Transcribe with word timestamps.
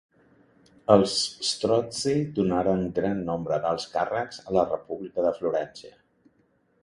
Els 0.93 1.11
Strozzi 1.49 2.13
donaren 2.39 2.81
gran 2.99 3.21
nombre 3.29 3.61
d'alts 3.67 3.87
càrrecs 3.93 4.41
a 4.47 4.57
la 4.59 4.63
República 4.71 5.27
de 5.27 5.35
Florència. 5.41 5.93